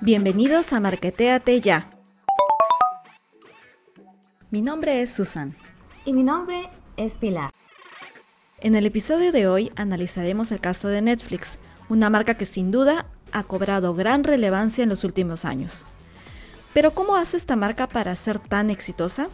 [0.00, 1.90] Bienvenidos a Marqueteate Ya.
[4.50, 5.56] Mi nombre es Susan.
[6.04, 7.50] Y mi nombre es Pilar.
[8.60, 13.06] En el episodio de hoy analizaremos el caso de Netflix, una marca que sin duda
[13.32, 15.82] ha cobrado gran relevancia en los últimos años.
[16.72, 19.28] Pero ¿cómo hace esta marca para ser tan exitosa?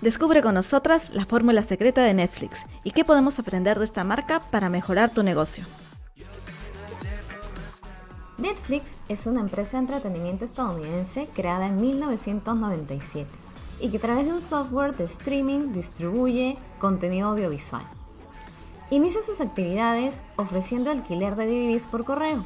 [0.00, 4.40] Descubre con nosotras la fórmula secreta de Netflix y qué podemos aprender de esta marca
[4.50, 5.64] para mejorar tu negocio.
[8.38, 13.28] Netflix es una empresa de entretenimiento estadounidense creada en 1997
[13.80, 17.84] y que a través de un software de streaming distribuye contenido audiovisual.
[18.88, 22.42] Inicia sus actividades ofreciendo alquiler de DVDs por correo.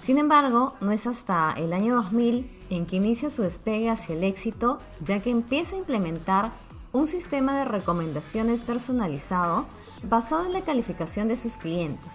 [0.00, 4.22] Sin embargo, no es hasta el año 2000 en que inicia su despegue hacia el
[4.22, 6.52] éxito, ya que empieza a implementar
[6.92, 9.66] un sistema de recomendaciones personalizado
[10.02, 12.14] basado en la calificación de sus clientes,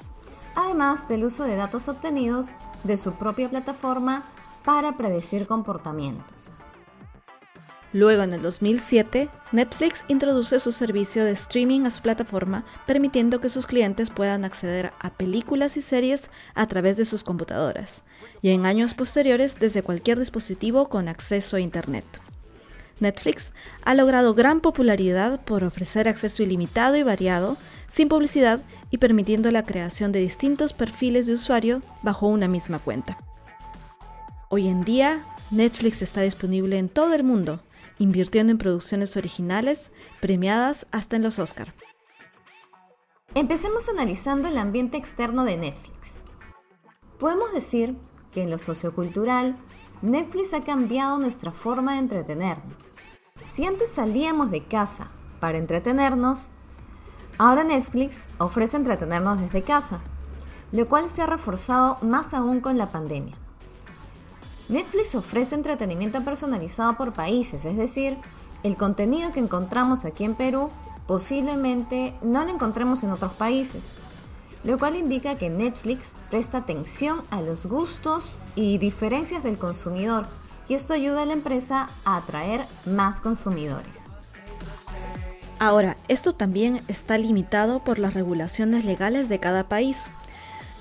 [0.55, 2.51] además del uso de datos obtenidos
[2.83, 4.23] de su propia plataforma
[4.63, 6.53] para predecir comportamientos.
[7.91, 13.49] Luego, en el 2007, Netflix introduce su servicio de streaming a su plataforma, permitiendo que
[13.49, 18.01] sus clientes puedan acceder a películas y series a través de sus computadoras,
[18.41, 22.05] y en años posteriores desde cualquier dispositivo con acceso a Internet.
[23.03, 29.51] Netflix ha logrado gran popularidad por ofrecer acceso ilimitado y variado, sin publicidad y permitiendo
[29.51, 33.17] la creación de distintos perfiles de usuario bajo una misma cuenta.
[34.49, 37.59] Hoy en día, Netflix está disponible en todo el mundo,
[37.99, 41.73] invirtiendo en producciones originales premiadas hasta en los Oscar.
[43.35, 46.23] Empecemos analizando el ambiente externo de Netflix.
[47.19, 47.95] Podemos decir
[48.31, 49.57] que en lo sociocultural,
[50.03, 52.75] Netflix ha cambiado nuestra forma de entretenernos.
[53.45, 55.07] Si antes salíamos de casa
[55.39, 56.49] para entretenernos,
[57.37, 60.01] ahora Netflix ofrece entretenernos desde casa,
[60.73, 63.37] lo cual se ha reforzado más aún con la pandemia.
[64.67, 68.17] Netflix ofrece entretenimiento personalizado por países, es decir,
[68.63, 70.69] el contenido que encontramos aquí en Perú
[71.07, 73.93] posiblemente no lo encontremos en otros países,
[74.63, 80.27] lo cual indica que Netflix presta atención a los gustos y diferencias del consumidor
[80.69, 83.93] y esto ayuda a la empresa a atraer más consumidores.
[85.59, 90.09] Ahora, esto también está limitado por las regulaciones legales de cada país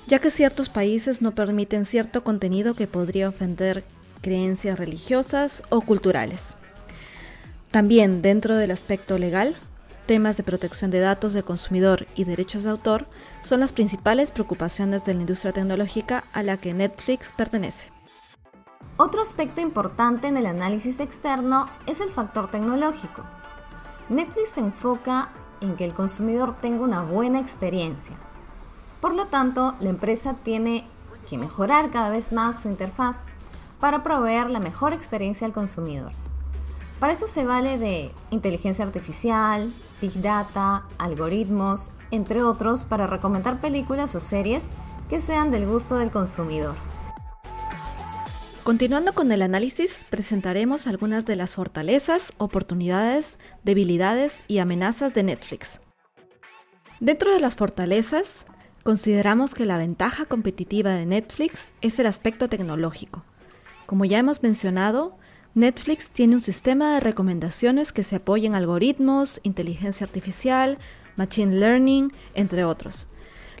[0.07, 3.83] ya que ciertos países no permiten cierto contenido que podría ofender
[4.21, 6.55] creencias religiosas o culturales.
[7.71, 9.55] También dentro del aspecto legal,
[10.05, 13.07] temas de protección de datos del consumidor y derechos de autor
[13.41, 17.91] son las principales preocupaciones de la industria tecnológica a la que Netflix pertenece.
[18.97, 23.23] Otro aspecto importante en el análisis externo es el factor tecnológico.
[24.09, 25.29] Netflix se enfoca
[25.61, 28.15] en que el consumidor tenga una buena experiencia,
[29.03, 30.87] por lo tanto, la empresa tiene
[31.29, 33.25] que mejorar cada vez más su interfaz
[33.81, 36.13] para proveer la mejor experiencia al consumidor.
[37.01, 44.13] Para eso se vale de inteligencia artificial, big data, algoritmos, entre otros, para recomendar películas
[44.15, 44.67] o series
[45.09, 46.75] que sean del gusto del consumidor.
[48.63, 55.79] Continuando con el análisis, presentaremos algunas de las fortalezas, oportunidades, debilidades y amenazas de Netflix.
[56.99, 58.45] Dentro de las fortalezas,
[58.83, 63.23] Consideramos que la ventaja competitiva de Netflix es el aspecto tecnológico.
[63.85, 65.15] Como ya hemos mencionado,
[65.55, 70.79] Netflix tiene un sistema de recomendaciones que se apoya en algoritmos, inteligencia artificial,
[71.15, 73.05] machine learning, entre otros,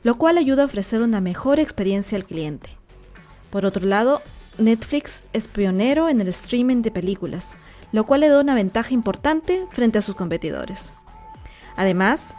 [0.01, 2.71] lo cual ayuda a ofrecer una mejor experiencia al cliente.
[3.51, 4.23] Por otro lado,
[4.57, 7.51] Netflix es pionero en el streaming de películas,
[7.91, 10.89] lo cual le da una ventaja importante frente a sus competidores.
[11.75, 12.33] Además,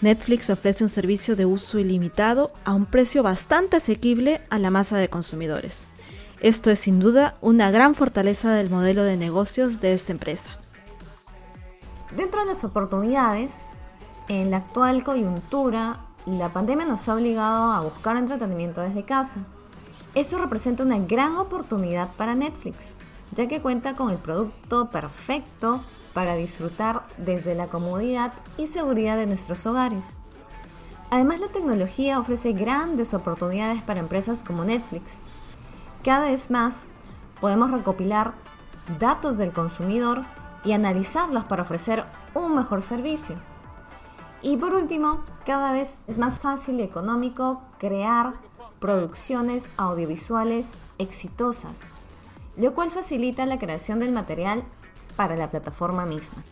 [0.00, 4.96] Netflix ofrece un servicio de uso ilimitado a un precio bastante asequible a la masa
[4.96, 5.88] de consumidores.
[6.44, 10.50] Esto es sin duda una gran fortaleza del modelo de negocios de esta empresa.
[12.14, 13.62] Dentro de las oportunidades,
[14.28, 19.40] en la actual coyuntura, la pandemia nos ha obligado a buscar entretenimiento desde casa.
[20.14, 22.92] Eso representa una gran oportunidad para Netflix,
[23.34, 25.80] ya que cuenta con el producto perfecto
[26.12, 30.12] para disfrutar desde la comodidad y seguridad de nuestros hogares.
[31.10, 35.20] Además, la tecnología ofrece grandes oportunidades para empresas como Netflix.
[36.04, 36.84] Cada vez más
[37.40, 38.34] podemos recopilar
[38.98, 40.22] datos del consumidor
[40.62, 42.04] y analizarlos para ofrecer
[42.34, 43.36] un mejor servicio.
[44.42, 48.34] Y por último, cada vez es más fácil y económico crear
[48.80, 51.90] producciones audiovisuales exitosas,
[52.58, 54.62] lo cual facilita la creación del material
[55.16, 56.44] para la plataforma misma.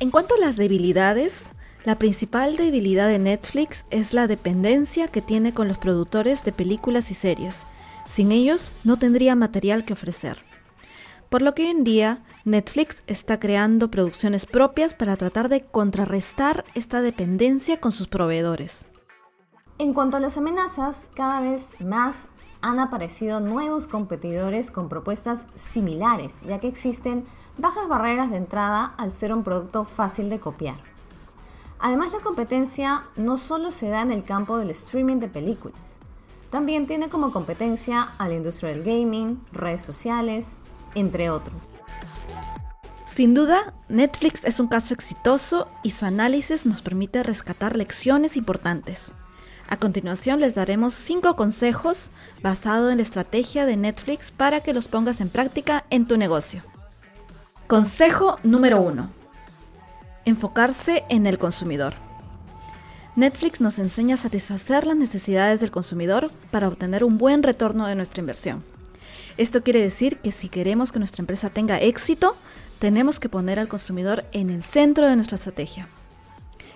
[0.00, 1.50] En cuanto a las debilidades,
[1.84, 7.10] la principal debilidad de Netflix es la dependencia que tiene con los productores de películas
[7.10, 7.66] y series.
[8.08, 10.44] Sin ellos no tendría material que ofrecer.
[11.28, 16.64] Por lo que hoy en día Netflix está creando producciones propias para tratar de contrarrestar
[16.74, 18.84] esta dependencia con sus proveedores.
[19.78, 22.28] En cuanto a las amenazas, cada vez más
[22.60, 27.24] han aparecido nuevos competidores con propuestas similares, ya que existen
[27.58, 30.76] bajas barreras de entrada al ser un producto fácil de copiar.
[31.78, 35.98] Además, la competencia no solo se da en el campo del streaming de películas,
[36.54, 40.52] también tiene como competencia a la industria del gaming, redes sociales,
[40.94, 41.68] entre otros.
[43.04, 49.14] Sin duda, Netflix es un caso exitoso y su análisis nos permite rescatar lecciones importantes.
[49.68, 52.10] A continuación les daremos 5 consejos
[52.40, 56.62] basados en la estrategia de Netflix para que los pongas en práctica en tu negocio.
[57.66, 59.10] Consejo número 1.
[60.24, 62.03] Enfocarse en el consumidor.
[63.16, 67.94] Netflix nos enseña a satisfacer las necesidades del consumidor para obtener un buen retorno de
[67.94, 68.64] nuestra inversión.
[69.36, 72.34] Esto quiere decir que si queremos que nuestra empresa tenga éxito,
[72.80, 75.86] tenemos que poner al consumidor en el centro de nuestra estrategia,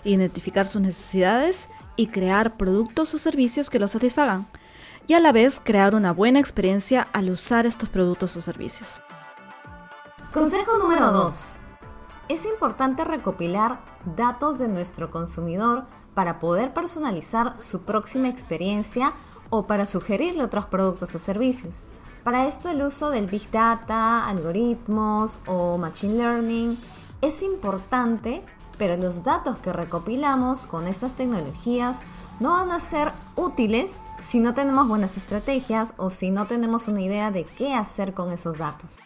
[0.04, 4.46] identificar sus necesidades y crear productos o servicios que lo satisfagan,
[5.08, 9.00] y a la vez crear una buena experiencia al usar estos productos o servicios.
[10.32, 11.60] Consejo número 2.
[12.28, 13.80] Es importante recopilar
[14.16, 15.86] datos de nuestro consumidor
[16.18, 19.12] para poder personalizar su próxima experiencia
[19.50, 21.84] o para sugerirle otros productos o servicios.
[22.24, 26.76] Para esto el uso del Big Data, algoritmos o Machine Learning
[27.20, 28.42] es importante,
[28.78, 32.00] pero los datos que recopilamos con estas tecnologías
[32.40, 37.00] no van a ser útiles si no tenemos buenas estrategias o si no tenemos una
[37.00, 38.98] idea de qué hacer con esos datos.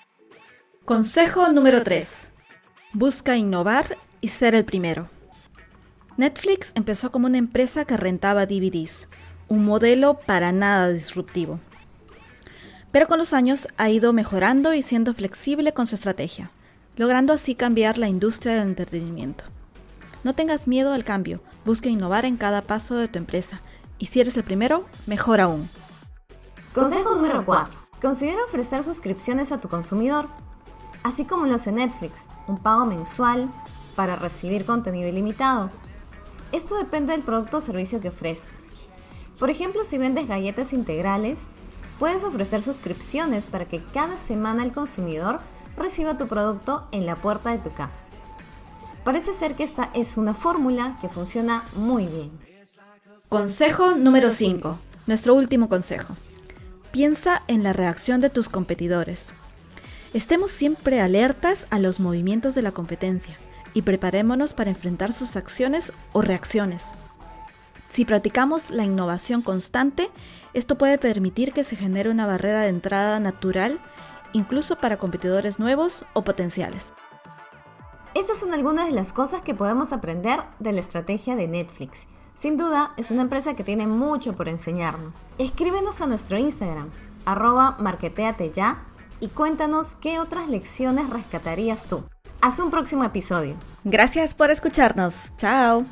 [0.87, 2.32] Consejo número 3.
[2.94, 5.11] Busca innovar y ser el primero.
[6.23, 9.09] Netflix empezó como una empresa que rentaba DVDs,
[9.49, 11.59] un modelo para nada disruptivo
[12.93, 16.51] pero con los años ha ido mejorando y siendo flexible con su estrategia,
[16.97, 19.45] logrando así cambiar la industria del entretenimiento.
[20.25, 23.63] No tengas miedo al cambio, busca innovar en cada paso de tu empresa
[23.99, 25.69] y si eres el primero, mejor aún.
[26.75, 27.75] Consejo número 4.
[28.01, 30.29] Considera ofrecer suscripciones a tu consumidor,
[31.03, 33.49] así como lo hace Netflix, un pago mensual
[33.97, 35.71] para recibir contenido ilimitado.
[36.52, 38.70] Esto depende del producto o servicio que ofrezcas.
[39.38, 41.49] Por ejemplo, si vendes galletas integrales,
[42.02, 45.38] Puedes ofrecer suscripciones para que cada semana el consumidor
[45.76, 48.02] reciba tu producto en la puerta de tu casa.
[49.04, 52.32] Parece ser que esta es una fórmula que funciona muy bien.
[53.28, 54.81] Consejo número 5.
[55.06, 56.16] Nuestro último consejo.
[56.90, 59.32] Piensa en la reacción de tus competidores.
[60.12, 63.38] Estemos siempre alertas a los movimientos de la competencia
[63.75, 66.85] y preparémonos para enfrentar sus acciones o reacciones.
[67.93, 70.11] Si practicamos la innovación constante,
[70.55, 73.81] esto puede permitir que se genere una barrera de entrada natural,
[74.33, 76.95] incluso para competidores nuevos o potenciales.
[78.15, 82.07] Esas son algunas de las cosas que podemos aprender de la estrategia de Netflix.
[82.35, 85.25] Sin duda, es una empresa que tiene mucho por enseñarnos.
[85.39, 86.91] Escríbenos a nuestro Instagram,
[87.27, 87.77] arroba
[89.21, 92.05] y cuéntanos qué otras lecciones rescatarías tú.
[92.43, 93.55] Hasta un próximo episodio.
[93.85, 95.33] Gracias por escucharnos.
[95.37, 95.87] Chao.